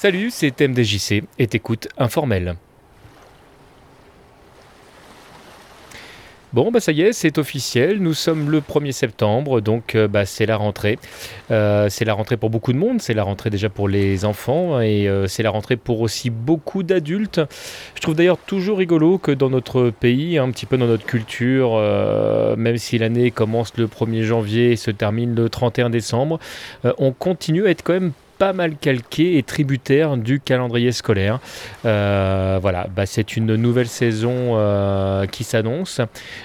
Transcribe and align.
Salut, 0.00 0.30
c'est 0.30 0.60
MDJC 0.60 1.24
et 1.40 1.48
t'écoutes 1.48 1.88
Informel. 1.98 2.54
Bon, 6.52 6.70
bah 6.70 6.78
ça 6.78 6.92
y 6.92 7.02
est, 7.02 7.12
c'est 7.12 7.36
officiel. 7.36 7.98
Nous 7.98 8.14
sommes 8.14 8.48
le 8.48 8.60
1er 8.60 8.92
septembre, 8.92 9.60
donc 9.60 9.96
euh, 9.96 10.06
bah, 10.06 10.24
c'est 10.24 10.46
la 10.46 10.56
rentrée. 10.56 11.00
Euh, 11.50 11.88
c'est 11.88 12.04
la 12.04 12.14
rentrée 12.14 12.36
pour 12.36 12.48
beaucoup 12.48 12.72
de 12.72 12.78
monde. 12.78 13.00
C'est 13.00 13.12
la 13.12 13.24
rentrée 13.24 13.50
déjà 13.50 13.70
pour 13.70 13.88
les 13.88 14.24
enfants 14.24 14.80
et 14.80 15.08
euh, 15.08 15.26
c'est 15.26 15.42
la 15.42 15.50
rentrée 15.50 15.76
pour 15.76 16.00
aussi 16.00 16.30
beaucoup 16.30 16.84
d'adultes. 16.84 17.40
Je 17.96 18.00
trouve 18.00 18.14
d'ailleurs 18.14 18.38
toujours 18.38 18.78
rigolo 18.78 19.18
que 19.18 19.32
dans 19.32 19.50
notre 19.50 19.90
pays, 19.90 20.38
un 20.38 20.52
petit 20.52 20.66
peu 20.66 20.76
dans 20.76 20.86
notre 20.86 21.06
culture, 21.06 21.76
même 22.56 22.78
si 22.78 22.98
l'année 22.98 23.32
commence 23.32 23.76
le 23.76 23.88
1er 23.88 24.22
janvier 24.22 24.70
et 24.70 24.76
se 24.76 24.92
termine 24.92 25.34
le 25.34 25.48
31 25.48 25.90
décembre, 25.90 26.38
on 26.84 27.10
continue 27.10 27.66
à 27.66 27.70
être 27.70 27.82
quand 27.82 27.94
même 27.94 28.12
pas 28.38 28.52
mal 28.52 28.76
calqué 28.76 29.36
et 29.36 29.42
tributaire 29.42 30.16
du 30.16 30.40
calendrier 30.40 30.92
scolaire. 30.92 31.40
Euh, 31.84 32.58
voilà, 32.62 32.86
bah, 32.94 33.04
c'est 33.04 33.36
une 33.36 33.56
nouvelle 33.56 33.88
saison 33.88 34.52
euh, 34.52 35.26
qui 35.26 35.44
s'annonce. 35.44 36.00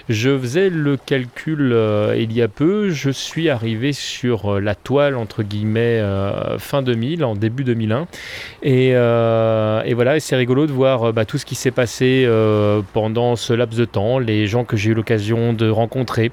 Je 0.10 0.38
faisais 0.38 0.70
le 0.70 0.98
calcul 0.98 1.72
euh, 1.72 2.16
il 2.18 2.34
y 2.34 2.42
a 2.42 2.48
peu, 2.48 2.90
je 2.90 3.12
suis 3.12 3.50
arrivé 3.50 3.94
sur 3.94 4.60
la 4.60 4.76
toile 4.76 5.16
entre 5.16 5.44
guillemets 5.44 6.02
fin 6.58 6.82
2000, 6.82 7.24
en 7.24 7.36
début 7.36 7.64
2001. 7.64 8.08
Et, 8.64 8.94
voilà, 9.94 10.20
c'est 10.20 10.36
rigolo 10.36 10.66
de 10.66 10.72
voir 10.72 11.14
bah, 11.14 11.26
tout 11.26 11.38
ce 11.38 11.46
qui 11.46 11.56
s'est 11.56 11.72
passé 11.72 12.28
pendant 12.94 13.36
ce 13.36 13.54
laps 13.54 13.80
de 13.80 13.86
temps, 13.86 14.18
les 14.18 14.48
gens 14.48 14.64
que 14.64 14.76
j'ai 14.76 14.92
eu 14.92 14.94
l'occasion 14.96 15.54
de 15.54 15.70
rencontrer, 15.70 16.32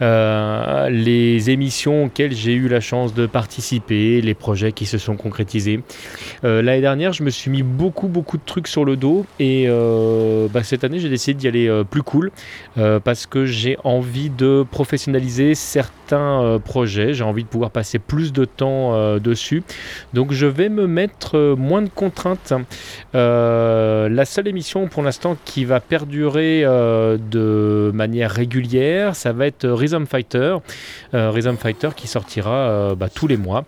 les 0.00 1.50
émissions 1.50 2.04
auxquelles 2.04 2.34
j'ai 2.34 2.52
eu 2.52 2.68
la 2.68 2.80
chance 2.80 3.14
de 3.14 3.26
participer, 3.26 4.20
les 4.20 4.34
projets 4.34 4.72
qui 4.72 4.86
se 4.86 4.98
sont 5.00 5.16
concrétisés. 5.16 5.80
Euh, 6.44 6.62
l'année 6.62 6.80
dernière, 6.80 7.12
je 7.12 7.22
me 7.22 7.30
suis 7.30 7.50
mis 7.50 7.62
beaucoup, 7.62 8.08
beaucoup 8.08 8.36
de 8.36 8.42
trucs 8.44 8.68
sur 8.68 8.84
le 8.84 8.96
dos 8.96 9.26
et 9.38 9.66
euh, 9.68 10.48
bah, 10.48 10.62
cette 10.62 10.84
année, 10.84 10.98
j'ai 10.98 11.08
décidé 11.08 11.34
d'y 11.34 11.48
aller 11.48 11.68
euh, 11.68 11.84
plus 11.84 12.02
cool 12.02 12.30
parce 13.04 13.26
que 13.26 13.44
j'ai 13.44 13.76
envie 13.84 14.30
de 14.30 14.64
professionnaliser 14.70 15.54
certains 15.54 16.58
projets. 16.64 17.12
J'ai 17.12 17.24
envie 17.24 17.44
de 17.44 17.48
pouvoir 17.48 17.70
passer 17.70 17.98
plus 17.98 18.32
de 18.32 18.44
temps 18.44 19.18
dessus. 19.18 19.62
Donc, 20.14 20.32
je 20.32 20.46
vais 20.46 20.68
me 20.68 20.86
mettre 20.86 21.54
moins 21.58 21.82
de 21.82 21.88
contraintes. 21.88 22.52
la 23.12 24.24
seule 24.24 24.48
émission 24.48 24.88
pour 24.88 25.02
l'instant 25.02 25.36
qui 25.44 25.64
va 25.64 25.80
perdurer 25.80 26.62
de 26.62 27.90
manière 27.92 28.30
régulière, 28.30 29.14
ça 29.14 29.32
va 29.32 29.46
être 29.46 29.68
Rhythm 29.68 30.06
Fighter. 30.06 30.56
Rhythm 31.12 31.56
Fighter 31.56 31.90
qui 31.94 32.08
sortira 32.08 32.94
bah, 32.94 33.08
tous 33.12 33.26
les 33.26 33.36
mois 33.36 33.64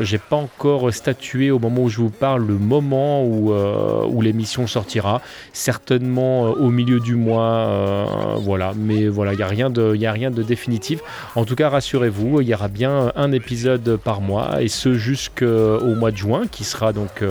j'ai 0.00 0.18
pas 0.18 0.36
encore 0.36 0.92
statué 0.92 1.50
au 1.50 1.58
moment 1.58 1.82
où 1.82 1.88
je 1.88 1.98
vous 1.98 2.10
parle 2.10 2.46
le 2.46 2.54
moment 2.54 3.24
où, 3.24 3.52
euh, 3.52 4.06
l'émission 4.20 4.66
sortira. 4.66 5.22
Certainement 5.52 6.46
euh, 6.46 6.50
au 6.50 6.70
milieu 6.70 7.00
du 7.00 7.14
mois, 7.14 7.50
euh, 7.50 8.04
voilà. 8.38 8.72
Mais 8.76 9.08
voilà, 9.08 9.32
il 9.32 9.36
n'y 9.36 9.42
a 9.42 10.12
rien 10.12 10.30
de 10.30 10.42
définitif. 10.42 11.00
En 11.34 11.44
tout 11.44 11.54
cas, 11.54 11.68
rassurez-vous, 11.68 12.40
il 12.40 12.48
y 12.48 12.54
aura 12.54 12.68
bien 12.68 13.12
un 13.16 13.32
épisode 13.32 13.96
par 13.96 14.20
mois 14.20 14.62
et 14.62 14.68
ce 14.68 14.94
jusqu'au 14.94 15.94
mois 15.94 16.10
de 16.10 16.16
juin, 16.16 16.42
qui 16.50 16.64
sera 16.64 16.92
donc 16.92 17.24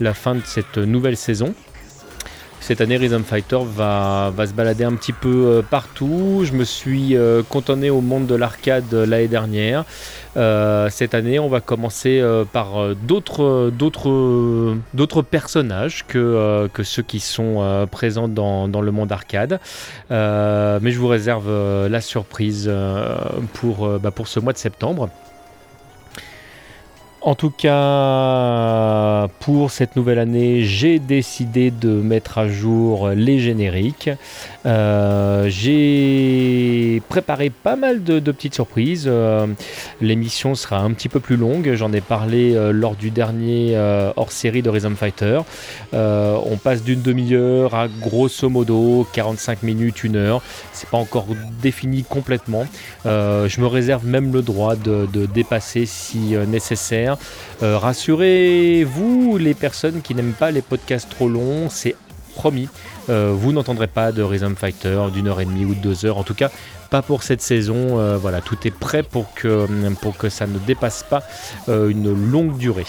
la 0.00 0.14
fin 0.14 0.34
de 0.34 0.42
cette 0.44 0.78
nouvelle 0.78 1.16
saison. 1.16 1.54
Cette 2.66 2.80
année, 2.80 2.96
Rhythm 2.96 3.24
Fighter 3.24 3.58
va, 3.62 4.32
va, 4.34 4.46
se 4.46 4.54
balader 4.54 4.84
un 4.84 4.94
petit 4.94 5.12
peu 5.12 5.62
partout. 5.68 6.44
Je 6.44 6.54
me 6.54 6.64
suis 6.64 7.14
cantonné 7.50 7.90
au 7.90 8.00
monde 8.00 8.26
de 8.26 8.34
l'arcade 8.34 8.90
l'année 8.94 9.28
dernière. 9.28 9.84
Euh, 10.36 10.88
cette 10.90 11.14
année, 11.14 11.38
on 11.38 11.48
va 11.48 11.60
commencer 11.60 12.20
euh, 12.20 12.44
par 12.44 12.82
euh, 12.82 12.94
d'autres, 12.94 13.70
personnages 15.22 16.04
que, 16.06 16.68
ceux 16.82 17.02
qui 17.02 17.20
sont 17.20 17.86
présents 17.90 18.28
dans, 18.28 18.80
le 18.80 18.90
monde 18.90 19.12
arcade. 19.12 19.60
mais 20.10 20.90
je 20.90 20.98
vous 20.98 21.08
réserve 21.08 21.50
la 21.88 22.00
surprise 22.00 22.68
bah, 22.68 24.10
pour 24.10 24.28
ce 24.28 24.40
mois 24.40 24.52
de 24.52 24.58
septembre. 24.58 25.10
En 27.26 27.34
tout 27.34 27.48
cas, 27.48 29.28
pour 29.40 29.70
cette 29.70 29.96
nouvelle 29.96 30.18
année, 30.18 30.62
j'ai 30.62 30.98
décidé 30.98 31.70
de 31.70 31.88
mettre 31.88 32.36
à 32.36 32.48
jour 32.48 33.08
les 33.08 33.38
génériques. 33.38 34.10
Euh, 34.66 35.46
j'ai 35.48 37.00
préparé 37.08 37.48
pas 37.48 37.76
mal 37.76 38.04
de, 38.04 38.20
petites 38.30 38.54
surprises. 38.54 39.06
Euh, 39.06 39.46
l'émission 40.02 40.54
sera 40.54 40.80
un 40.80 40.90
petit 40.92 41.08
peu 41.08 41.18
plus 41.18 41.36
longue. 41.36 41.72
J'en 41.74 41.94
ai 41.94 42.02
parlé 42.02 42.54
euh, 42.54 42.72
lors 42.72 42.94
du 42.94 43.10
dernier 43.10 43.74
hors 44.16 44.30
série 44.30 44.60
de 44.60 44.68
Rhythm 44.68 44.94
Fighter. 44.94 45.40
on 45.94 46.58
passe 46.62 46.82
d'une 46.82 47.00
demi-heure 47.00 47.74
à 47.74 47.88
grosso 47.88 48.50
modo 48.50 49.06
45 49.14 49.62
minutes, 49.62 50.04
une 50.04 50.16
heure. 50.16 50.42
C'est 50.74 50.90
pas 50.90 50.98
encore 50.98 51.26
défini 51.62 52.04
complètement. 52.04 52.66
je 53.06 53.60
me 53.60 53.66
réserve 53.66 54.06
même 54.06 54.30
le 54.30 54.42
droit 54.42 54.76
de 54.76 55.26
dépasser 55.26 55.86
si 55.86 56.36
nécessaire. 56.46 57.13
Euh, 57.62 57.78
rassurez-vous, 57.78 59.38
les 59.38 59.54
personnes 59.54 60.02
qui 60.02 60.14
n'aiment 60.14 60.32
pas 60.32 60.50
les 60.50 60.62
podcasts 60.62 61.08
trop 61.08 61.28
longs, 61.28 61.68
c'est 61.70 61.96
promis. 62.34 62.68
Euh, 63.08 63.32
vous 63.34 63.52
n'entendrez 63.52 63.86
pas 63.86 64.12
de 64.12 64.22
Rhythm 64.22 64.56
Fighter 64.56 65.00
d'une 65.12 65.28
heure 65.28 65.40
et 65.40 65.44
demie 65.44 65.64
ou 65.64 65.74
de 65.74 65.80
deux 65.80 66.04
heures. 66.04 66.18
En 66.18 66.24
tout 66.24 66.34
cas, 66.34 66.50
pas 66.90 67.02
pour 67.02 67.22
cette 67.22 67.42
saison. 67.42 67.98
Euh, 67.98 68.16
voilà, 68.16 68.40
tout 68.40 68.58
est 68.64 68.74
prêt 68.74 69.02
pour 69.02 69.32
que 69.34 70.28
ça 70.28 70.46
ne 70.46 70.58
dépasse 70.58 71.04
pas 71.08 71.22
une 71.68 72.12
longue 72.12 72.56
durée. 72.56 72.86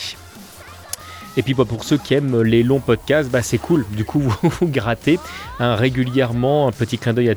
Et 1.38 1.44
puis 1.44 1.54
bah, 1.54 1.66
pour 1.66 1.84
ceux 1.84 1.98
qui 1.98 2.14
aiment 2.14 2.42
les 2.42 2.64
longs 2.64 2.80
podcasts, 2.80 3.30
bah, 3.30 3.42
c'est 3.42 3.58
cool. 3.58 3.86
Du 3.92 4.06
coup, 4.06 4.20
vous, 4.42 4.50
vous 4.50 4.68
grattez 4.68 5.20
hein, 5.60 5.76
régulièrement. 5.76 6.68
Un 6.68 6.72
petit 6.72 6.98
clin 6.98 7.14
d'œil 7.14 7.30
à. 7.30 7.36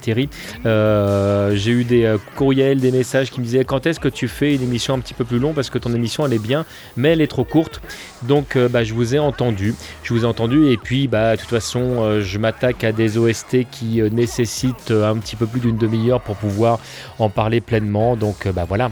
Euh, 0.66 1.54
j'ai 1.54 1.72
eu 1.72 1.84
des 1.84 2.04
euh, 2.04 2.18
courriels, 2.36 2.80
des 2.80 2.90
messages 2.90 3.30
qui 3.30 3.40
me 3.40 3.44
disaient 3.44 3.64
quand 3.64 3.86
est-ce 3.86 4.00
que 4.00 4.08
tu 4.08 4.28
fais 4.28 4.54
une 4.54 4.62
émission 4.62 4.94
un 4.94 5.00
petit 5.00 5.14
peu 5.14 5.24
plus 5.24 5.38
longue? 5.38 5.54
Parce 5.54 5.70
que 5.70 5.78
ton 5.78 5.92
émission 5.92 6.24
elle 6.26 6.32
est 6.32 6.38
bien, 6.38 6.64
mais 6.96 7.10
elle 7.10 7.20
est 7.20 7.26
trop 7.26 7.44
courte. 7.44 7.80
Donc 8.22 8.56
euh, 8.56 8.68
bah, 8.68 8.84
je 8.84 8.94
vous 8.94 9.14
ai 9.14 9.18
entendu. 9.18 9.74
Je 10.02 10.14
vous 10.14 10.22
ai 10.22 10.26
entendu 10.26 10.70
et 10.70 10.76
puis 10.76 11.08
bah, 11.08 11.36
de 11.36 11.40
toute 11.40 11.50
façon, 11.50 12.20
je 12.20 12.38
m'attaque 12.38 12.84
à 12.84 12.92
des 12.92 13.18
OST 13.18 13.68
qui 13.70 14.00
nécessitent 14.10 14.90
un 14.90 15.16
petit 15.18 15.36
peu 15.36 15.46
plus 15.46 15.60
d'une 15.60 15.76
demi-heure 15.76 16.20
pour 16.20 16.36
pouvoir 16.36 16.78
en 17.18 17.28
parler 17.28 17.60
pleinement. 17.60 18.16
Donc 18.16 18.48
bah 18.48 18.64
voilà. 18.66 18.90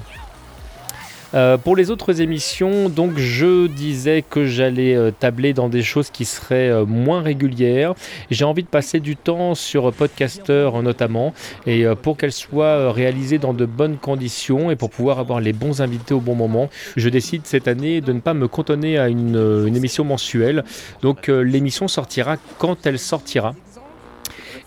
Euh, 1.37 1.59
pour 1.59 1.77
les 1.77 1.91
autres 1.91 2.23
émissions, 2.23 2.89
donc 2.89 3.19
je 3.19 3.67
disais 3.67 4.23
que 4.23 4.47
j'allais 4.47 4.97
euh, 4.97 5.11
tabler 5.11 5.53
dans 5.53 5.69
des 5.69 5.83
choses 5.83 6.09
qui 6.09 6.25
seraient 6.25 6.71
euh, 6.71 6.87
moins 6.87 7.21
régulières. 7.21 7.95
J'ai 8.31 8.47
envie 8.47 8.63
de 8.63 8.69
passer 8.69 9.01
du 9.01 9.17
temps 9.17 9.55
sur 9.55 9.93
Podcaster 9.93 10.71
notamment, 10.83 11.35
et 11.67 11.85
pour 12.03 12.17
qu'elles 12.17 12.33
soient 12.33 12.91
réalisées 12.93 13.39
dans 13.39 13.53
de 13.53 13.67
bonnes 13.67 13.99
conditions 13.99 14.71
et 14.71 14.77
pour 14.77 14.89
pouvoir 14.89 15.19
avoir 15.19 15.41
les 15.41 15.53
bons 15.53 15.83
invités 15.83 16.15
au 16.15 16.21
bon 16.21 16.35
moment, 16.35 16.71
je 16.97 17.09
décide 17.11 17.43
cette 17.45 17.69
année 17.69 18.01
de 18.01 18.13
ne 18.13 18.21
pas 18.21 18.35
me 18.35 18.49
cantonner 18.49 18.99
à 18.99 19.09
une 19.09 19.77
émission 19.77 20.05
mensuelle. 20.05 20.65
Donc 21.03 21.29
l'émission 21.29 21.89
sortira 21.89 22.37
quand 22.59 22.87
elle 22.87 22.99
sortira. 22.99 23.55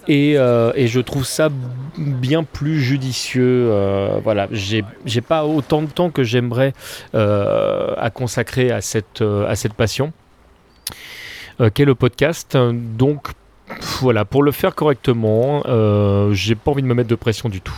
Euh, 0.08 0.72
et, 0.76 0.88
je 0.88 1.00
trouve 1.00 1.26
ça 1.26 1.50
bien 1.98 2.44
plus 2.44 2.80
judicieux. 2.80 3.70
Euh, 3.72 4.20
voilà, 4.24 4.48
j'ai 4.52 4.84
pas 5.22 5.46
autant 5.46 5.82
de 5.82 5.88
temps 5.88 6.10
que 6.10 6.24
j'aimerais 6.24 6.74
euh, 7.16 7.94
à 7.98 8.10
consacrer 8.10 8.72
à 8.72 8.82
cette, 8.82 9.22
à 9.22 9.56
cette 9.56 9.74
passion 9.74 10.14
qu'est 11.74 11.86
le 11.86 11.96
podcast. 11.96 12.58
Donc 12.58 13.28
voilà, 14.00 14.24
pour 14.24 14.44
le 14.44 14.52
faire 14.52 14.76
correctement, 14.76 15.64
j'ai 16.32 16.56
pas 16.56 16.72
envie 16.72 16.82
de 16.82 16.88
me 16.88 16.94
mettre 16.94 17.10
de 17.10 17.16
pression 17.16 17.50
du 17.50 17.62
tout. 17.62 17.76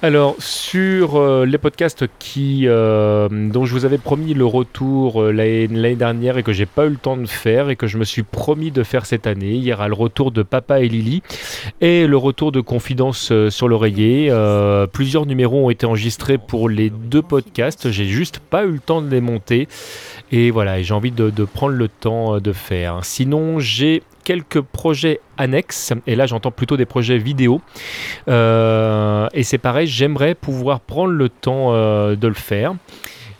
Alors 0.00 0.36
sur 0.38 1.16
euh, 1.16 1.44
les 1.44 1.58
podcasts 1.58 2.04
qui, 2.20 2.68
euh, 2.68 3.28
dont 3.28 3.64
je 3.64 3.72
vous 3.72 3.84
avais 3.84 3.98
promis 3.98 4.32
le 4.32 4.46
retour 4.46 5.24
euh, 5.24 5.32
l'année 5.32 5.96
dernière 5.96 6.38
et 6.38 6.44
que 6.44 6.52
j'ai 6.52 6.66
pas 6.66 6.86
eu 6.86 6.90
le 6.90 6.96
temps 6.96 7.16
de 7.16 7.26
faire 7.26 7.68
et 7.68 7.74
que 7.74 7.88
je 7.88 7.98
me 7.98 8.04
suis 8.04 8.22
promis 8.22 8.70
de 8.70 8.84
faire 8.84 9.06
cette 9.06 9.26
année, 9.26 9.54
il 9.54 9.64
y 9.64 9.72
aura 9.72 9.88
le 9.88 9.94
retour 9.94 10.30
de 10.30 10.44
Papa 10.44 10.82
et 10.82 10.88
Lily 10.88 11.24
et 11.80 12.06
le 12.06 12.16
retour 12.16 12.52
de 12.52 12.60
Confidence 12.60 13.32
sur 13.48 13.66
l'oreiller. 13.66 14.32
plusieurs 14.92 15.26
numéros 15.26 15.66
ont 15.66 15.70
été 15.70 15.84
enregistrés 15.84 16.38
pour 16.38 16.68
les 16.68 16.90
deux 16.90 17.22
podcasts, 17.22 17.90
j'ai 17.90 18.06
juste 18.06 18.38
pas 18.38 18.64
eu 18.64 18.70
le 18.70 18.78
temps 18.78 19.02
de 19.02 19.10
les 19.10 19.20
monter 19.20 19.66
et 20.30 20.52
voilà, 20.52 20.80
j'ai 20.80 20.94
envie 20.94 21.10
de, 21.10 21.30
de 21.30 21.44
prendre 21.44 21.74
le 21.74 21.88
temps 21.88 22.38
de 22.38 22.52
faire. 22.52 23.00
Sinon 23.02 23.58
j'ai 23.58 24.04
quelques 24.28 24.60
projets 24.60 25.20
annexes, 25.38 25.94
et 26.06 26.14
là 26.14 26.26
j'entends 26.26 26.50
plutôt 26.50 26.76
des 26.76 26.84
projets 26.84 27.16
vidéo. 27.16 27.62
Euh, 28.28 29.26
et 29.32 29.42
c'est 29.42 29.56
pareil, 29.56 29.86
j'aimerais 29.86 30.34
pouvoir 30.34 30.80
prendre 30.80 31.14
le 31.14 31.30
temps 31.30 31.68
euh, 31.72 32.14
de 32.14 32.28
le 32.28 32.34
faire. 32.34 32.74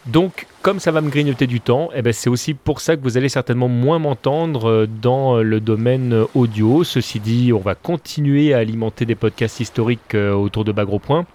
Donc, 0.06 0.46
comme 0.62 0.81
ça 0.81 0.90
va 0.90 1.02
me 1.02 1.11
grignoter 1.11 1.46
du 1.46 1.61
temps, 1.61 1.90
et 1.93 1.99
eh 1.99 2.02
ben 2.02 2.14
c'est 2.14 2.31
aussi 2.31 2.55
pour 2.55 2.81
ça 2.81 2.96
que 2.96 3.02
vous 3.02 3.19
allez 3.19 3.29
certainement 3.29 3.69
moins 3.69 3.99
m'entendre 3.99 4.70
euh, 4.70 4.87
dans 4.87 5.37
le 5.43 5.61
domaine 5.61 6.25
audio. 6.35 6.85
Ceci 6.85 7.20
dit, 7.20 7.52
on 7.52 7.61
va 7.61 7.75
continuer 7.75 8.55
à 8.55 8.58
alimenter 8.58 9.05
des 9.05 9.14
podcasts 9.14 9.61
historiques 9.61 10.14
autour 10.14 10.64
de 10.64 10.73
Bagro 10.73 10.99
Point. 10.99 11.26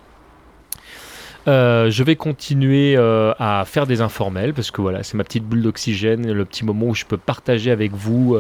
Je 1.46 2.04
vais 2.04 2.16
continuer 2.16 2.96
à 2.98 3.64
faire 3.66 3.88
des 3.88 4.02
informels 4.02 4.54
parce 4.54 4.72
que 4.72 4.82
voilà, 4.82 5.04
c'est 5.04 5.16
ma 5.16 5.24
petite 5.24 5.44
bulle 5.44 5.62
d'oxygène, 5.62 6.32
le 6.32 6.46
petit 6.46 6.66
moment 6.66 6.88
où 6.88 6.96
je 6.96 7.06
peux 7.06 7.18
partager 7.18 7.72
avec 7.72 7.92
vous 7.94 8.38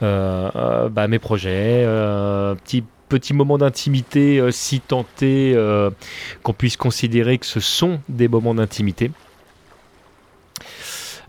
bah, 0.00 1.08
mes 1.08 1.18
projets, 1.18 1.84
petit 2.64 2.84
petit 3.08 3.34
moment 3.34 3.58
d'intimité 3.58 4.40
si 4.50 4.80
tenté 4.80 5.56
qu'on 6.42 6.52
puisse 6.52 6.76
considérer 6.76 7.38
que 7.38 7.46
ce 7.46 7.60
sont 7.60 8.00
des 8.08 8.28
moments 8.28 8.54
d'intimité. 8.54 9.10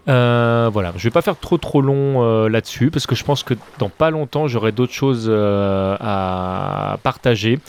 Euh, 0.08 0.70
voilà, 0.72 0.94
je 0.96 1.04
vais 1.04 1.12
pas 1.12 1.22
faire 1.22 1.38
trop 1.38 1.58
trop 1.58 1.82
long 1.82 2.24
euh, 2.24 2.48
là-dessus 2.48 2.92
parce 2.92 3.06
que 3.06 3.16
je 3.16 3.26
pense 3.26 3.44
que 3.44 3.56
dans 3.78 3.90
pas 3.90 4.10
longtemps 4.10 4.48
j'aurai 4.48 4.72
d'autres 4.72 4.94
choses 4.94 5.28
euh, 5.30 5.98
à 6.00 6.98
partager. 7.04 7.60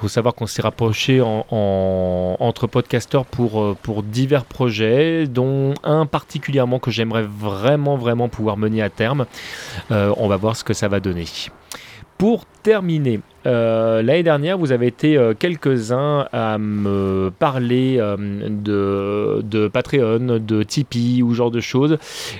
Faut 0.00 0.08
savoir 0.08 0.34
qu'on 0.34 0.46
s'est 0.46 0.62
rapproché 0.62 1.20
entre 1.22 2.66
podcasteurs 2.66 3.24
pour, 3.24 3.76
pour 3.76 4.02
divers 4.02 4.44
projets, 4.44 5.26
dont 5.26 5.74
un 5.84 6.06
particulièrement 6.06 6.78
que 6.78 6.90
j'aimerais 6.90 7.22
vraiment 7.24 7.96
vraiment 7.96 8.28
pouvoir 8.28 8.56
mener 8.56 8.82
à 8.82 8.90
terme. 8.90 9.26
on 9.90 10.28
va 10.28 10.36
voir 10.36 10.54
ce 10.54 10.64
que 10.64 10.74
ça 10.74 10.88
va 10.88 11.00
donner. 11.00 11.24
Pour 12.18 12.46
terminer, 12.62 13.20
euh, 13.46 14.02
l'année 14.02 14.22
dernière, 14.22 14.56
vous 14.56 14.72
avez 14.72 14.86
été 14.86 15.18
euh, 15.18 15.34
quelques-uns 15.38 16.26
à 16.32 16.56
me 16.56 17.30
parler 17.38 17.98
euh, 17.98 18.16
de, 18.48 19.42
de, 19.42 19.68
Patreon, 19.68 20.40
de 20.40 20.62
Tipeee 20.62 21.22
ou 21.22 21.34
genre 21.34 21.50
de 21.50 21.60
choses. 21.60 21.98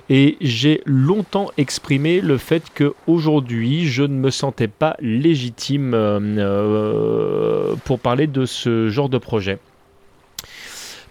Et 0.09 0.39
j'ai 0.41 0.83
longtemps 0.87 1.51
exprimé 1.59 2.23
le 2.23 2.39
fait 2.39 2.63
qu'aujourd'hui, 2.75 3.87
je 3.87 4.03
ne 4.03 4.15
me 4.15 4.31
sentais 4.31 4.69
pas 4.69 4.97
légitime 5.01 5.91
pour 7.85 8.01
parler 8.01 8.27
de 8.27 8.47
ce 8.47 8.89
genre 8.89 9.11
de 9.11 9.19
projet 9.19 9.59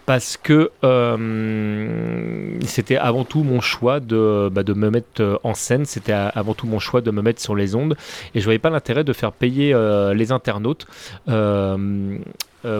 parce 0.05 0.37
que 0.37 0.71
euh, 0.83 2.59
c'était 2.65 2.97
avant 2.97 3.23
tout 3.23 3.43
mon 3.43 3.61
choix 3.61 3.99
de, 3.99 4.49
bah, 4.51 4.63
de 4.63 4.73
me 4.73 4.89
mettre 4.89 5.21
euh, 5.21 5.37
en 5.43 5.53
scène, 5.53 5.85
c'était 5.85 6.13
avant 6.13 6.53
tout 6.53 6.67
mon 6.67 6.79
choix 6.79 7.01
de 7.01 7.11
me 7.11 7.21
mettre 7.21 7.41
sur 7.41 7.55
les 7.55 7.75
ondes, 7.75 7.97
et 8.33 8.39
je 8.39 8.45
voyais 8.45 8.59
pas 8.59 8.69
l'intérêt 8.69 9.03
de 9.03 9.13
faire 9.13 9.31
payer 9.31 9.73
euh, 9.73 10.13
les 10.13 10.31
internautes 10.31 10.87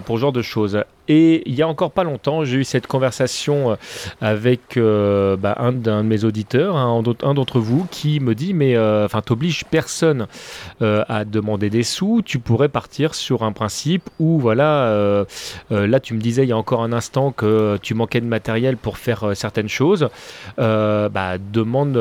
pour 0.06 0.18
ce 0.18 0.22
genre 0.22 0.32
de 0.32 0.42
choses. 0.42 0.84
Et 1.08 1.44
il 1.48 1.54
y 1.54 1.62
a 1.62 1.68
encore 1.68 1.92
pas 1.92 2.04
longtemps, 2.04 2.46
j'ai 2.46 2.58
eu 2.58 2.64
cette 2.64 2.88
conversation 2.88 3.72
euh, 3.72 3.76
avec 4.22 4.78
euh, 4.78 5.38
bah, 5.38 5.56
un, 5.60 5.72
de 5.72 6.02
mes 6.02 6.24
auditeurs, 6.24 6.76
un, 6.76 7.04
d'entre 7.04 7.60
vous, 7.60 7.88
qui 7.92 8.20
me 8.20 8.34
dit 8.34 8.54
mais 8.54 8.76
euh, 8.76 9.06
enfin 9.06 9.22
t'obliges 9.22 9.66
personne 9.66 10.28
à 10.82 11.26
demander 11.26 11.70
des 11.70 11.84
sous, 11.84 12.22
tu 12.24 12.40
pourrais 12.40 12.70
partir 12.70 13.14
sur 13.16 13.44
un 13.44 13.52
principe 13.52 14.10
où 14.20 14.40
voilà, 14.40 15.26
là 15.70 16.00
tu 16.00 16.14
me 16.14 16.20
disais 16.20 16.44
il 16.44 16.50
y 16.50 16.52
a 16.52 16.58
encore 16.58 16.84
un 16.84 16.94
instant 16.94 17.32
que 17.32 17.78
tu 17.82 17.94
manquais 17.94 18.22
de 18.22 18.26
matériel 18.26 18.78
pour 18.78 18.98
faire 18.98 19.36
certaines 19.36 19.70
choses, 19.70 20.10
bah, 20.58 21.38
demande 21.52 21.98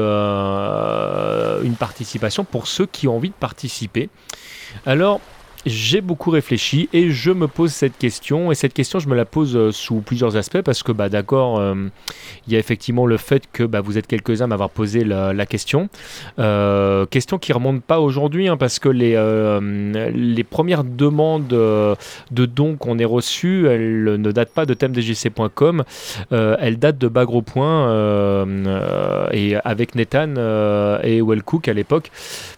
une 1.64 1.76
participation 1.76 2.44
pour 2.44 2.66
ceux 2.66 2.86
qui 2.86 3.08
ont 3.08 3.16
envie 3.16 3.30
de 3.30 3.34
participer. 3.34 4.08
Alors 4.86 5.20
j'ai 5.66 6.00
beaucoup 6.00 6.30
réfléchi 6.30 6.88
et 6.92 7.10
je 7.10 7.30
me 7.30 7.48
pose 7.48 7.72
cette 7.72 7.96
question. 7.96 8.52
Et 8.52 8.54
cette 8.54 8.74
question, 8.74 8.98
je 8.98 9.08
me 9.08 9.14
la 9.14 9.24
pose 9.24 9.56
euh, 9.56 9.72
sous 9.72 9.96
plusieurs 9.96 10.36
aspects 10.36 10.60
parce 10.60 10.82
que, 10.82 10.92
bah, 10.92 11.08
d'accord, 11.08 11.58
euh, 11.58 11.74
il 12.46 12.52
y 12.52 12.56
a 12.56 12.58
effectivement 12.58 13.06
le 13.06 13.16
fait 13.16 13.44
que 13.52 13.64
bah, 13.64 13.80
vous 13.80 13.96
êtes 13.96 14.06
quelques-uns 14.06 14.44
à 14.44 14.48
m'avoir 14.48 14.70
posé 14.70 15.04
la, 15.04 15.46
question. 15.46 15.88
Euh, 16.38 17.06
question 17.06 17.38
qui 17.38 17.52
remonte 17.52 17.82
pas 17.82 18.00
aujourd'hui 18.00 18.48
hein, 18.48 18.56
parce 18.56 18.78
que 18.78 18.88
les, 18.88 19.14
les 20.14 20.44
premières 20.44 20.84
demandes 20.84 21.48
de 21.48 22.46
dons 22.46 22.76
qu'on 22.76 22.98
ait 22.98 23.04
reçues, 23.04 23.66
elles 23.66 24.04
ne 24.04 24.32
datent 24.32 24.52
pas 24.54 24.66
de 24.66 24.74
thèmedgc.com. 24.74 25.84
elles 26.30 26.78
datent 26.78 26.98
de 26.98 27.08
Bagro 27.08 27.42
Point 27.42 28.46
et 29.32 29.56
avec 29.64 29.94
Nathan 29.94 30.34
et 31.02 31.20
Wellcook 31.20 31.68
à 31.68 31.74
l'époque. 31.74 32.10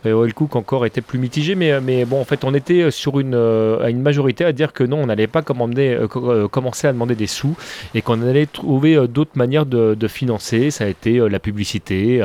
Wellcook 0.05 0.57
encore 0.57 0.87
était 0.87 1.01
plus 1.01 1.19
mitigé, 1.19 1.55
mais, 1.55 1.81
mais 1.81 2.05
bon, 2.05 2.21
en 2.21 2.25
fait, 2.25 2.45
on 2.45 2.55
était 2.55 2.91
sur 2.97 3.21
une, 3.21 3.35
euh, 3.35 3.87
une 3.89 4.03
majorité 4.03 4.45
à 4.45 4.53
dire 4.53 4.73
que 4.73 4.83
non, 4.83 4.99
on 4.99 5.07
n'allait 5.07 5.27
pas 5.27 5.41
euh, 5.49 6.09
euh, 6.17 6.49
commencer 6.49 6.87
à 6.87 6.93
demander 6.93 7.15
des 7.15 7.27
sous 7.27 7.57
et 7.95 8.03
qu'on 8.03 8.23
allait 8.23 8.47
trouver 8.47 9.07
d'autres 9.07 9.37
manières 9.37 9.67
de, 9.67 10.07
financer. 10.09 10.71
Ça 10.71 10.85
a 10.85 10.87
été 10.87 11.19
la 11.29 11.41
publicité, 11.41 12.25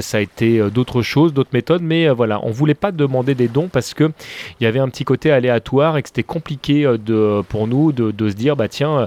ça 0.00 0.18
a 0.18 0.20
été 0.20 0.68
d'autres 0.70 1.00
choses, 1.02 1.32
d'autres 1.32 1.50
méthodes, 1.52 1.80
mais 1.80 2.08
voilà, 2.08 2.40
on 2.44 2.50
voulait 2.50 2.74
pas 2.74 2.90
demander 2.90 3.36
des 3.36 3.46
dons 3.46 3.68
parce 3.68 3.94
que 3.94 4.10
il 4.58 4.64
y 4.64 4.66
avait 4.66 4.80
un 4.80 4.88
petit 4.88 5.04
côté 5.04 5.30
aléatoire 5.30 5.96
et 5.96 6.02
que 6.02 6.08
c'était 6.08 6.24
compliqué 6.24 6.82
de, 6.82 7.42
pour 7.48 7.68
nous 7.68 7.92
de, 7.92 8.28
se 8.28 8.34
dire 8.34 8.56
bah 8.56 8.66
tiens, 8.66 9.06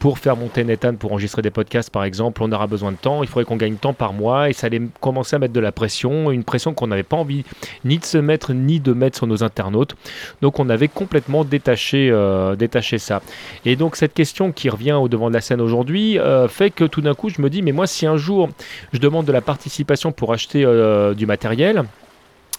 pour 0.00 0.18
faire 0.18 0.36
monter 0.36 0.64
Nathan, 0.64 0.96
pour 0.96 1.12
enregistrer 1.12 1.40
des 1.40 1.50
podcasts 1.50 1.90
par 1.90 2.02
exemple, 2.02 2.42
on 2.42 2.50
aura 2.50 2.66
besoin 2.66 2.90
de 2.90 2.96
temps, 2.96 3.22
il 3.22 3.28
faudrait 3.28 3.44
qu'on 3.44 3.56
gagne 3.56 3.76
temps 3.76 3.94
par 3.94 4.12
mois 4.12 4.50
et 4.50 4.52
ça 4.52 4.66
allait 4.66 4.82
commencer 5.00 5.36
à 5.36 5.38
mettre 5.38 5.54
de 5.54 5.60
la 5.60 5.72
pression, 5.72 6.32
une 6.32 6.44
pression 6.44 6.74
qu'on 6.74 6.88
n'avait 6.88 7.04
pas 7.04 7.16
envie 7.16 7.44
ni 7.84 7.98
de 7.98 8.04
se 8.04 8.18
mettre 8.18 8.52
ni 8.52 8.80
de 8.80 8.92
mettre 8.92 9.18
sur 9.18 9.28
nos 9.28 9.44
internautes. 9.44 9.94
Donc 10.42 10.58
on 10.58 10.68
avait 10.68 10.88
complètement 10.88 11.44
détaché, 11.44 12.10
euh, 12.10 12.56
détaché 12.56 12.98
ça. 12.98 13.22
Et 13.64 13.76
donc 13.76 13.96
cette 13.96 14.14
question 14.14 14.52
qui 14.52 14.68
revient 14.68 14.92
au 14.92 15.08
devant 15.08 15.28
de 15.28 15.34
la 15.34 15.40
scène 15.40 15.60
aujourd'hui 15.60 16.18
euh, 16.18 16.48
fait 16.48 16.70
que 16.70 16.84
tout 16.84 17.00
d'un 17.00 17.14
coup 17.14 17.28
je 17.28 17.40
me 17.42 17.50
dis 17.50 17.62
mais 17.62 17.72
moi 17.72 17.86
si 17.86 18.06
un 18.06 18.16
jour 18.16 18.48
je 18.92 18.98
demande 18.98 19.26
de 19.26 19.32
la 19.32 19.40
participation 19.40 20.12
pour 20.12 20.32
acheter 20.32 20.64
euh, 20.64 21.14
du 21.14 21.26
matériel, 21.26 21.84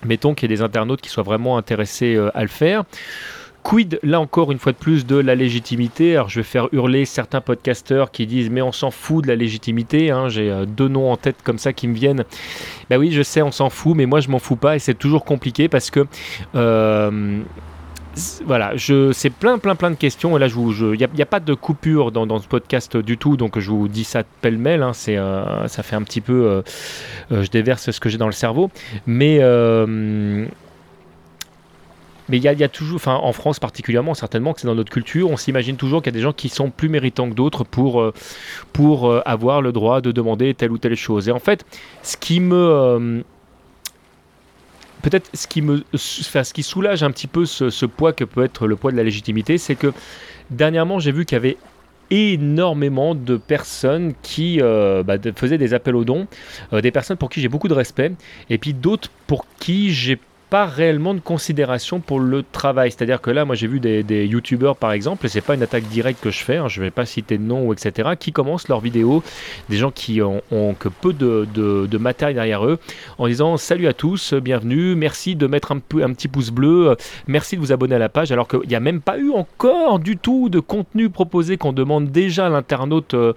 mettons 0.06 0.33
qu'il 0.33 0.50
y 0.50 0.53
ait 0.53 0.57
des 0.57 0.62
internautes 0.62 1.01
qui 1.01 1.09
soient 1.09 1.24
vraiment 1.24 1.57
intéressés 1.57 2.19
à 2.33 2.42
le 2.42 2.48
faire. 2.48 2.83
Quid, 3.63 4.00
là 4.04 4.19
encore 4.19 4.52
une 4.52 4.60
fois 4.60 4.72
de 4.72 4.78
plus, 4.78 5.06
de 5.06 5.16
la 5.16 5.36
légitimité? 5.36 6.16
Alors 6.16 6.30
je 6.30 6.40
vais 6.40 6.44
faire 6.44 6.68
hurler 6.72 7.06
certains 7.06 7.42
podcasteurs 7.42 8.12
qui 8.12 8.28
disent 8.28 8.50
mais 8.50 8.62
on 8.62 8.72
s'en 8.72 8.92
fout 8.92 9.24
de 9.24 9.28
la 9.30 9.36
légitimité. 9.36 10.12
Hein. 10.12 10.30
J'ai 10.30 10.66
deux 10.68 10.88
noms 10.88 11.12
en 11.12 11.18
tête 11.18 11.38
comme 11.44 11.58
ça 11.58 11.74
qui 11.74 11.88
me 11.88 11.94
viennent. 11.94 12.24
Ben 12.90 12.98
oui, 12.98 13.12
je 13.12 13.22
sais, 13.22 13.42
on 13.42 13.52
s'en 13.52 13.69
fout, 13.69 13.96
mais 13.96 14.06
moi 14.06 14.19
je 14.19 14.30
m'en 14.30 14.40
fous 14.40 14.56
pas 14.56 14.75
et 14.75 14.80
c'est 14.80 14.94
toujours 14.94 15.25
compliqué 15.25 15.69
parce 15.69 15.92
que 15.92 16.06
voilà, 18.46 18.75
je, 18.75 19.12
c'est 19.12 19.30
plein, 19.30 19.58
plein, 19.58 19.75
plein 19.75 19.92
de 19.92 19.96
questions. 19.96 20.36
Et 20.38 20.40
là, 20.40 20.48
il 20.48 20.98
n'y 20.98 21.22
a, 21.22 21.25
pas 21.25 21.40
de 21.40 21.54
coupure 21.54 22.12
dans, 22.12 22.40
ce 22.40 22.48
podcast 22.48 22.98
du 22.98 23.18
tout, 23.18 23.38
donc 23.38 23.60
je 23.60 23.69
vous 23.69 23.88
dis 23.88 24.04
ça 24.04 24.24
pêle-mêle. 24.42 24.84
Hein, 24.84 24.92
euh, 25.10 25.68
ça 25.68 25.84
fait 25.84 25.96
un 25.96 26.04
petit 26.04 26.22
peu, 26.22 26.34
euh, 26.34 26.62
euh, 27.31 27.44
je 27.44 27.50
déverse 27.50 27.92
ce 27.92 28.00
que 28.00 28.10
j'ai 28.10 28.18
dans 28.18 28.28
le 28.28 28.31
cerveau, 28.34 28.69
mais 29.06 29.40
mais 32.31 32.38
il 32.38 32.44
y, 32.44 32.63
a 32.63 32.69
toujours, 32.69 32.95
enfin 32.95 33.16
en 33.16 33.33
France 33.33 33.60
particulièrement, 33.60 34.16
certainement 34.16 34.54
que 34.54 34.62
c'est 34.62 34.68
dans 34.68 34.75
notre 34.75 34.92
culture, 34.92 35.30
on 35.30 35.38
s'imagine 35.38 35.75
toujours 35.75 36.01
qu'il 36.01 36.12
y 36.12 36.16
a 36.16 36.18
des 36.18 36.24
gens 36.24 36.33
qui 36.33 36.50
sont 36.50 36.72
plus 36.72 36.89
méritants 36.89 37.30
que 37.30 37.36
d'autres 37.36 37.63
pour, 37.63 38.12
pour 38.74 39.28
avoir 39.28 39.62
le 39.62 39.72
droit 39.72 40.01
de 40.01 40.12
demander 40.12 40.54
telle 40.54 40.71
ou 40.71 40.78
telle 40.78 40.95
chose. 40.95 41.28
Et 41.28 41.31
en 41.31 41.40
fait, 41.40 41.66
ce 42.02 42.18
qui 42.18 42.40
me 42.40 43.23
peut-être 45.02 45.30
ce 45.33 45.47
qui 45.47 45.61
me, 45.61 45.83
ce 45.95 46.54
qui 46.54 46.64
soulage 46.64 47.04
un 47.04 47.11
petit 47.11 47.28
peu 47.28 47.45
ce, 47.45 47.85
poids 47.85 48.14
que 48.14 48.23
peut 48.23 48.44
être 48.44 48.68
le 48.68 48.76
poids 48.76 48.92
de 48.92 48.97
la 48.97 49.04
légitimité, 49.04 49.57
c'est 49.57 49.76
que 49.76 49.94
dernièrement 50.50 51.00
j'ai 51.00 51.11
vu 51.11 51.26
qu'il 51.26 51.35
y 51.35 51.38
avait 51.40 51.57
énormément 52.09 53.16
de 53.16 53.38
personnes 53.38 54.14
qui 54.21 54.59
euh, 54.61 55.02
bah, 55.02 55.16
faisaient 55.35 55.57
des 55.57 55.73
appels 55.73 55.95
aux 55.95 56.04
dons, 56.04 56.28
euh, 56.73 56.81
des 56.81 56.92
personnes 56.92 57.18
pour 57.18 57.30
qui 57.30 57.40
j'ai 57.42 57.47
beaucoup 57.47 57.69
de 57.69 57.73
respect, 57.73 58.11
et 58.50 58.57
puis 58.57 58.73
d'autres 58.73 59.09
pour 59.28 59.45
qui 59.59 59.94
j'ai 59.94 60.19
pas 60.52 60.66
réellement 60.66 61.14
de 61.14 61.22
considération 61.22 62.02
pour 62.02 62.20
le 62.20 62.44
travail. 62.44 62.92
C'est-à-dire 62.92 63.22
que 63.22 63.31
là, 63.31 63.46
moi 63.46 63.56
j'ai 63.56 63.68
vu 63.68 63.80
des, 63.80 64.04
des 64.04 64.28
youtubeurs 64.28 64.76
par 64.76 64.92
exemple, 64.92 65.26
et 65.26 65.30
c'est 65.30 65.40
pas 65.40 65.56
une 65.56 65.64
attaque 65.64 65.86
directe 65.86 66.22
que 66.22 66.30
je 66.30 66.44
fais, 66.44 66.58
hein, 66.58 66.68
je 66.68 66.81
vais 66.81 66.92
pas 66.92 67.06
citer 67.06 67.38
de 67.38 67.44
nom 67.44 67.72
etc., 67.72 68.10
qui 68.20 68.34
commencent 68.34 68.68
leurs 68.68 68.81
vidéos, 68.81 69.24
des 69.70 69.78
gens 69.78 69.92
qui 69.92 70.22
ont, 70.22 70.42
que 70.78 70.90
peu 70.90 71.14
de, 71.14 71.98
matériel 71.98 72.36
derrière 72.36 72.66
eux, 72.66 72.80
en 73.18 73.28
disant 73.28 73.56
salut 73.56 73.88
à 73.88 73.94
tous, 73.94 74.34
bienvenue, 74.34 74.94
merci 74.96 75.38
de 75.38 75.48
mettre 75.48 75.72
un, 75.72 75.78
un 75.78 76.14
petit 76.14 76.28
pouce 76.28 76.50
bleu, 76.50 76.98
merci 77.28 77.56
de 77.56 77.62
vous 77.62 77.72
abonner 77.72 77.96
à 77.96 78.00
la 78.00 78.10
page, 78.10 78.34
alors 78.34 78.50
qu'il 78.50 78.68
n'y 78.68 78.76
a 78.76 78.81
même 78.81 79.00
pas 79.00 79.18
eu 79.18 79.31
encore 79.31 80.00
du 80.00 80.18
tout 80.18 80.50
de 80.50 80.60
contenu 80.60 81.10
proposé 81.10 81.56
qu'on 81.56 81.72
demande 81.72 82.12
déjà 82.12 82.48
à 82.48 82.50
l'internaute 82.50 83.14
euh, 83.14 83.31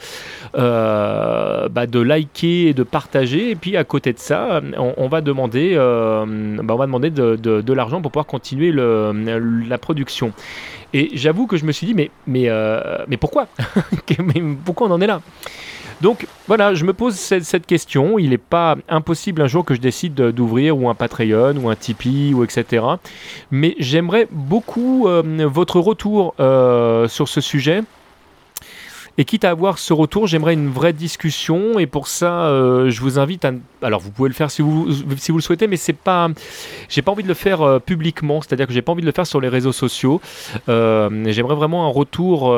euh, 0.56 1.68
bah, 1.68 1.86
de 1.86 2.00
liker 2.00 2.70
et 2.70 2.74
de 2.74 2.82
partager, 2.82 3.50
et 3.50 3.54
puis 3.54 3.76
à 3.76 3.84
côté 3.84 4.12
de 4.12 4.18
ça, 4.18 4.60
on, 4.76 5.06
va 5.06 5.20
demander, 5.20 5.74
euh, 5.76 6.26
bah, 6.60 6.74
on 6.74 6.76
va 6.76 6.86
demander 6.86 7.03
de, 7.10 7.72
l'argent 7.72 8.00
pour 8.02 8.10
pouvoir 8.10 8.26
continuer 8.26 8.72
la 8.72 9.78
production. 9.78 10.32
Et 10.92 11.10
j'avoue 11.14 11.48
que 11.48 11.56
je 11.56 11.64
me 11.64 11.72
suis 11.72 11.88
dit, 11.88 11.94
mais, 11.94 12.10
mais, 12.26 12.44
euh, 12.48 13.04
mais 13.08 13.16
pourquoi 13.16 13.48
Pourquoi 14.64 14.86
on 14.86 14.92
en 14.92 15.00
est 15.00 15.08
là? 15.08 15.20
Donc 16.00 16.26
voilà, 16.46 16.74
je 16.74 16.84
me 16.84 16.92
pose 16.92 17.14
cette, 17.14 17.66
question. 17.66 18.18
Il 18.18 18.30
n'est 18.30 18.38
pas 18.38 18.76
impossible 18.88 19.42
un 19.42 19.46
jour 19.46 19.64
que 19.64 19.74
je 19.74 19.80
décide 19.80 20.14
d'ouvrir 20.14 20.78
ou 20.78 20.88
un 20.88 20.94
Patreon 20.94 21.56
ou 21.56 21.68
un 21.68 21.74
Tipeee 21.74 22.34
ou 22.34 22.44
etc. 22.44 22.84
Mais 23.50 23.74
j'aimerais 23.78 24.28
beaucoup 24.30 25.08
euh, 25.08 25.22
votre 25.50 25.80
retour 25.80 26.34
euh, 26.40 27.08
sur 27.08 27.28
ce 27.28 27.40
sujet. 27.40 27.82
Et 29.16 29.24
quitte 29.24 29.44
à 29.44 29.50
avoir 29.50 29.78
ce 29.78 29.92
retour, 29.92 30.26
j'aimerais 30.26 30.54
une 30.54 30.68
vraie 30.68 30.92
discussion. 30.92 31.78
Et 31.78 31.86
pour 31.86 32.08
ça, 32.08 32.46
euh, 32.46 32.90
je 32.90 33.00
vous 33.00 33.20
invite 33.20 33.44
à. 33.44 33.52
Alors, 33.80 34.00
vous 34.00 34.10
pouvez 34.10 34.28
le 34.28 34.34
faire 34.34 34.50
si 34.50 34.60
vous, 34.60 34.88
si 35.16 35.30
vous 35.30 35.38
le 35.38 35.42
souhaitez, 35.42 35.68
mais 35.68 35.76
c'est 35.76 35.92
pas. 35.92 36.28
J'ai 36.88 37.00
pas 37.00 37.12
envie 37.12 37.22
de 37.22 37.28
le 37.28 37.34
faire 37.34 37.62
euh, 37.62 37.78
publiquement, 37.78 38.40
c'est-à-dire 38.40 38.66
que 38.66 38.72
j'ai 38.72 38.82
pas 38.82 38.90
envie 38.90 39.02
de 39.02 39.06
le 39.06 39.12
faire 39.12 39.26
sur 39.26 39.40
les 39.40 39.48
réseaux 39.48 39.72
sociaux. 39.72 40.20
Euh, 40.68 41.24
j'aimerais 41.28 41.54
vraiment 41.54 41.86
un 41.86 41.90
retour 41.90 42.54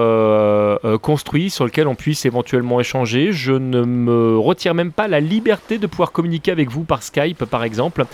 construit 1.02 1.50
sur 1.50 1.64
lequel 1.64 1.88
on 1.88 1.94
puisse 1.94 2.24
éventuellement 2.24 2.80
échanger. 2.80 3.32
Je 3.32 3.52
ne 3.52 3.82
me 3.82 4.38
retire 4.38 4.74
même 4.74 4.92
pas 4.92 5.08
la 5.08 5.20
liberté 5.20 5.76
de 5.78 5.86
pouvoir 5.86 6.12
communiquer 6.12 6.52
avec 6.52 6.70
vous 6.70 6.84
par 6.84 7.02
Skype, 7.02 7.44
par 7.44 7.64
exemple, 7.64 8.06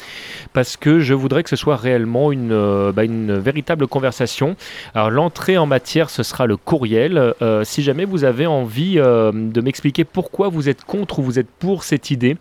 parce 0.52 0.76
que 0.76 0.98
je 0.98 1.14
voudrais 1.14 1.42
que 1.42 1.50
ce 1.50 1.56
soit 1.56 1.76
réellement 1.76 2.32
une, 2.32 2.90
bah, 2.92 3.04
une 3.04 3.38
véritable 3.38 3.86
conversation. 3.86 4.56
Alors, 4.94 5.10
l'entrée 5.10 5.58
en 5.58 5.66
matière, 5.66 6.10
ce 6.10 6.22
sera 6.22 6.46
le 6.46 6.56
courriel. 6.56 7.34
si 7.64 7.82
jamais 7.82 8.04
vous 8.04 8.24
avez 8.24 8.31
envie 8.46 8.98
euh, 8.98 9.32
de 9.32 9.60
m'expliquer 9.60 10.04
pourquoi 10.04 10.48
vous 10.48 10.68
êtes 10.68 10.84
contre 10.84 11.18
ou 11.18 11.22
vous 11.22 11.38
êtes 11.38 11.48
pour 11.58 11.84
cette 11.84 12.10
idée, 12.10 12.36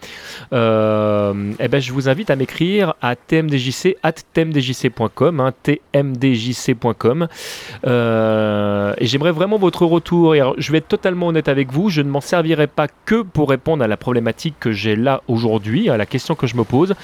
euh, 0.53 1.51
eh 1.59 1.67
ben, 1.67 1.79
je 1.79 1.91
vous 1.93 2.09
invite 2.09 2.29
à 2.29 2.35
m'écrire 2.35 2.93
à 3.01 3.15
tmdjc 3.15 3.97
at 4.03 4.13
tmdjc.com, 4.33 5.39
hein, 5.39 5.53
tmdjc.com. 5.63 7.27
Euh, 7.85 8.93
et 8.97 9.05
j'aimerais 9.05 9.31
vraiment 9.31 9.57
votre 9.57 9.85
retour. 9.85 10.35
Et 10.35 10.41
je 10.57 10.71
vais 10.71 10.79
être 10.79 10.87
totalement 10.87 11.27
honnête 11.27 11.47
avec 11.47 11.71
vous, 11.71 11.89
je 11.89 12.01
ne 12.01 12.09
m'en 12.09 12.21
servirai 12.21 12.67
pas 12.67 12.87
que 13.05 13.21
pour 13.21 13.49
répondre 13.49 13.83
à 13.83 13.87
la 13.87 13.97
problématique 13.97 14.55
que 14.59 14.71
j'ai 14.71 14.95
là 14.95 15.21
aujourd'hui, 15.27 15.89
à 15.89 15.97
la 15.97 16.05
question 16.05 16.35
que 16.35 16.47
je 16.47 16.55
me 16.55 16.63
pose, 16.63 16.95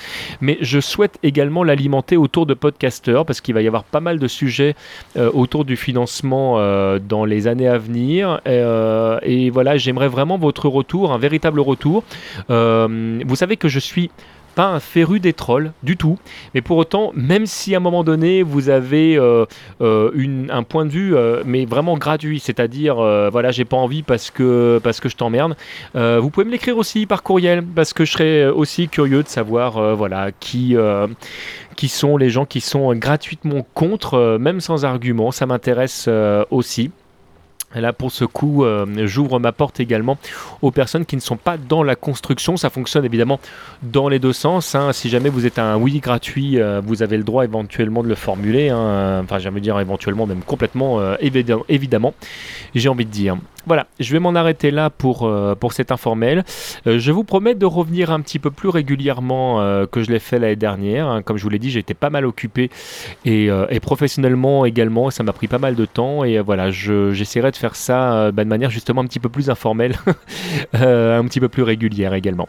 mais 0.42 0.58
je 0.62 0.80
souhaite 0.80 1.18
également 1.24 1.64
l'alimenter 1.64 2.18
autour 2.18 2.46
de 2.46 2.54
podcasters 2.54 3.26
parce 3.26 3.42
qu'il 3.42 3.54
va 3.54 3.62
y 3.62 3.68
avoir 3.68 3.84
pas 3.84 4.00
mal 4.00 4.20
de 4.20 4.28
sujets 4.28 4.76
autour 5.16 5.66
du 5.66 5.76
financement 5.76 6.58
dans 7.00 7.26
les 7.26 7.48
années 7.48 7.68
à 7.68 7.78
venir. 7.78 8.42
Et 9.24 9.50
voilà, 9.50 9.78
j'aimerais 9.78 10.08
vraiment 10.08 10.38
votre 10.38 10.68
retour, 10.68 11.12
un 11.12 11.18
véritable 11.18 11.60
retour. 11.60 12.04
Euh, 12.50 13.20
vous 13.26 13.36
savez 13.36 13.58
que 13.58 13.68
je 13.68 13.80
suis 13.80 14.10
pas 14.56 14.70
un 14.70 14.80
féru 14.80 15.20
des 15.20 15.34
trolls 15.34 15.72
du 15.84 15.98
tout, 15.98 16.18
mais 16.56 16.62
pour 16.62 16.78
autant, 16.78 17.12
même 17.14 17.46
si 17.46 17.76
à 17.76 17.78
un 17.78 17.80
moment 17.80 18.04
donné 18.04 18.42
vous 18.42 18.70
avez 18.70 19.16
euh, 19.16 19.46
un 19.80 20.64
point 20.64 20.86
de 20.86 20.90
vue, 20.90 21.16
mais 21.46 21.66
vraiment 21.66 21.96
gratuit, 21.96 22.40
c'est-à-dire 22.40 22.96
voilà, 23.32 23.52
j'ai 23.52 23.66
pas 23.66 23.78
envie 23.78 24.02
parce 24.02 24.32
que 24.32 24.80
parce 24.84 25.00
que 25.00 25.10
je 25.10 25.16
t'emmerde, 25.16 25.56
vous 25.94 26.30
pouvez 26.32 26.46
me 26.46 26.52
l'écrire 26.52 26.80
aussi 26.80 27.06
par 27.06 27.22
courriel 27.22 27.64
parce 27.64 27.94
que 27.94 28.04
je 28.04 28.12
serais 28.14 28.48
aussi 28.48 28.88
curieux 28.88 29.22
de 29.22 29.28
savoir 29.28 29.96
voilà 29.96 30.32
qui 30.32 30.76
sont 31.88 32.18
les 32.18 32.32
gens 32.32 32.46
qui 32.46 32.62
sont 32.62 32.96
gratuitement 32.96 33.64
contre, 33.76 34.40
même 34.40 34.60
sans 34.60 34.86
argument, 34.86 35.30
ça 35.32 35.46
m'intéresse 35.46 36.10
aussi. 36.50 36.90
Là, 37.76 37.92
pour 37.92 38.12
ce 38.12 38.24
coup, 38.24 38.64
euh, 38.64 38.86
j'ouvre 39.06 39.40
ma 39.40 39.52
porte 39.52 39.82
également 39.82 40.18
aux 40.62 40.72
personnes 40.72 41.06
qui 41.06 41.18
ne 41.18 41.22
sont 41.22 41.36
pas 41.36 41.58
dans 41.58 41.84
la 41.84 41.96
construction. 41.96 42.56
Ça 42.56 42.70
fonctionne 42.70 43.04
évidemment 43.04 43.42
dans 43.84 44.08
les 44.08 44.20
deux 44.20 44.32
sens. 44.32 44.74
Hein. 44.74 44.94
Si 44.94 45.10
jamais 45.10 45.30
vous 45.30 45.46
êtes 45.46 45.60
un 45.60 45.76
oui 45.76 46.00
gratuit, 46.00 46.60
euh, 46.60 46.82
vous 46.84 47.04
avez 47.04 47.18
le 47.18 47.24
droit 47.24 47.44
éventuellement 47.44 48.04
de 48.04 48.08
le 48.08 48.16
formuler. 48.16 48.70
Hein. 48.70 49.22
Enfin, 49.24 49.40
j'aimerais 49.40 49.60
dire 49.60 49.78
éventuellement, 49.80 50.26
même 50.26 50.44
complètement, 50.44 51.02
euh, 51.02 51.18
évidemment, 51.20 52.14
j'ai 52.74 52.88
envie 52.88 53.06
de 53.06 53.12
dire. 53.12 53.38
Voilà, 53.68 53.88
je 54.00 54.14
vais 54.14 54.20
m'en 54.20 54.34
arrêter 54.34 54.72
là 54.72 54.90
pour, 54.90 55.28
euh, 55.28 55.54
cet 55.72 55.92
informel. 55.92 56.46
Euh, 56.88 57.00
je 57.00 57.12
vous 57.12 57.26
promets 57.26 57.54
de 57.54 57.66
revenir 57.66 58.12
un 58.12 58.22
petit 58.22 58.40
peu 58.40 58.50
plus 58.50 58.70
régulièrement 58.70 59.60
euh, 59.60 59.86
que 59.86 60.02
je 60.02 60.10
l'ai 60.10 60.20
fait 60.20 60.40
l'année 60.40 60.56
dernière. 60.56 61.08
Hein. 61.08 61.22
Comme 61.22 61.36
je 61.36 61.44
vous 61.44 61.50
l'ai 61.50 61.60
dit, 61.60 61.78
été 61.78 61.94
pas 61.94 62.10
mal 62.10 62.26
occupé 62.26 62.70
et, 63.26 63.50
professionnellement 63.82 64.64
également. 64.64 65.10
Ça 65.10 65.24
m'a 65.24 65.34
pris 65.34 65.50
pas 65.50 65.58
mal 65.58 65.76
de 65.76 65.86
temps 65.86 66.24
et 66.24 66.40
voilà, 66.40 66.72
j'essaierai 66.72 67.52
de 67.52 67.58
faire 67.58 67.76
ça 67.76 68.32
bah, 68.32 68.46
de 68.46 68.50
manière 68.50 68.70
justement 68.70 69.02
un 69.02 69.06
petit 69.06 69.20
peu 69.20 69.28
plus 69.28 69.50
informelle, 69.50 69.96
un 70.74 71.26
petit 71.26 71.42
peu 71.42 71.50
plus 71.50 71.64
régulière 71.64 72.14
également. 72.14 72.48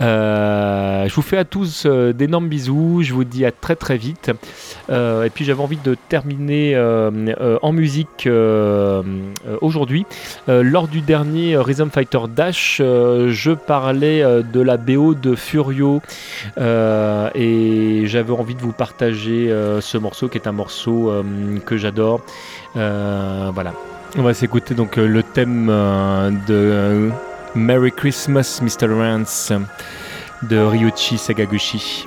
je 0.00 1.12
vous 1.12 1.22
fais 1.22 1.38
à 1.38 1.44
tous 1.44 1.86
d'énormes 1.86 2.48
bisous. 2.48 3.02
Je 3.02 3.12
vous 3.12 3.24
dis 3.24 3.44
à 3.44 3.50
très 3.50 3.74
très 3.74 3.96
vite. 3.96 4.30
et 4.88 5.30
puis 5.34 5.44
j'avais 5.44 5.62
envie 5.62 5.78
de 5.82 5.96
terminer 6.08 6.76
en 7.62 7.72
musique 7.72 8.28
aujourd'hui. 9.60 10.06
Euh, 10.52 10.62
lors 10.62 10.86
du 10.86 11.00
dernier 11.00 11.54
euh, 11.54 11.62
Rhythm 11.62 11.88
Fighter 11.88 12.18
Dash, 12.28 12.78
euh, 12.80 13.30
je 13.30 13.52
parlais 13.52 14.22
de 14.22 14.60
la 14.60 14.76
BO 14.76 15.14
de 15.14 15.34
Furio 15.34 16.02
et 16.58 18.02
j'avais 18.06 18.32
envie 18.32 18.54
de 18.54 18.60
vous 18.60 18.72
partager 18.72 19.48
ce 19.80 19.98
morceau 19.98 20.28
qui 20.28 20.38
est 20.38 20.46
un 20.46 20.52
morceau 20.52 21.12
que 21.64 21.76
j'adore. 21.76 22.20
voilà. 22.74 23.72
On 24.18 24.22
va 24.22 24.34
s'écouter 24.34 24.74
donc 24.74 24.96
le 24.96 25.22
thème 25.22 25.66
de 26.46 27.10
Merry 27.54 27.92
Christmas 27.92 28.60
Mr. 28.62 28.92
Rance 28.92 29.52
de 30.42 30.58
Ryuichi 30.58 31.18
Sagaguchi. 31.18 32.06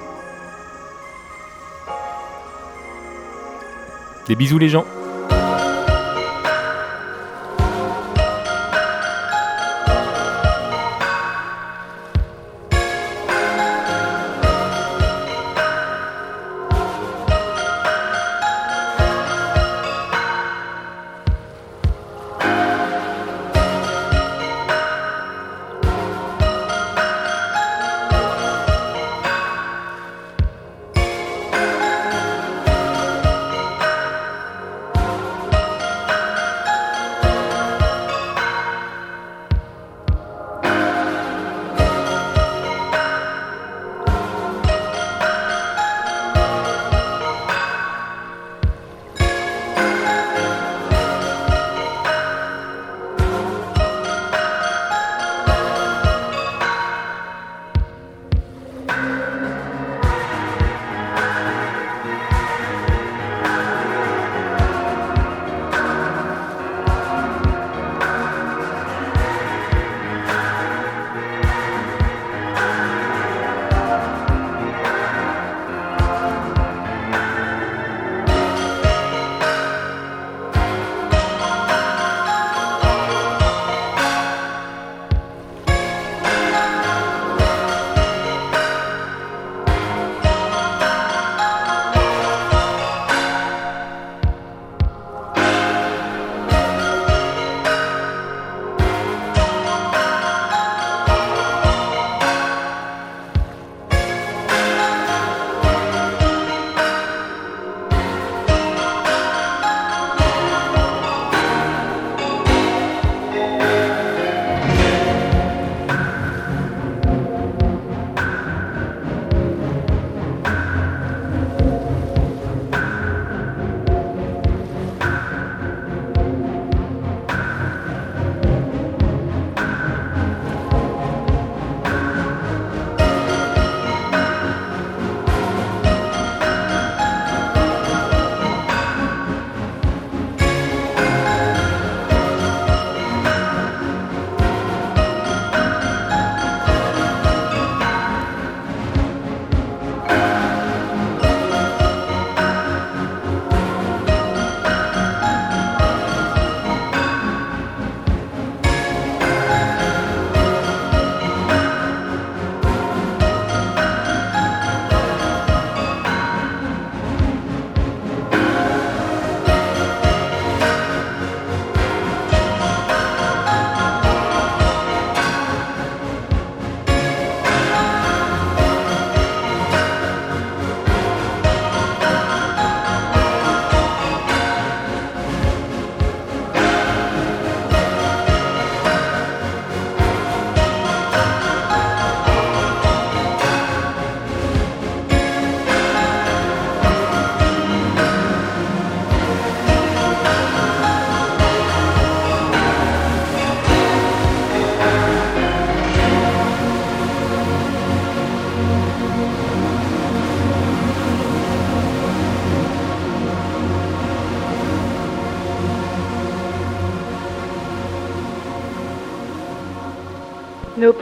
Des 4.28 4.36
bisous 4.36 4.58
les 4.58 4.70
gens 4.70 4.86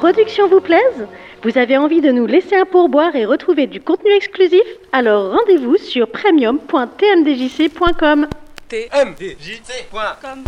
Nos 0.04 0.12
productions 0.12 0.50
vous 0.50 0.60
plaisent 0.60 1.08
Vous 1.44 1.58
avez 1.58 1.78
envie 1.78 2.02
de 2.02 2.12
nous 2.12 2.26
laisser 2.26 2.58
un 2.58 2.66
pourboire 2.66 3.16
et 3.16 3.26
retrouver 3.26 3.68
du 3.68 3.80
contenu 3.80 4.12
exclusif 4.12 4.60
Alors 4.92 5.32
rendez-vous 5.32 5.78
sur 5.78 6.12
premium.tmdjc.com. 6.12 8.28
tmdjc.com 8.68 10.44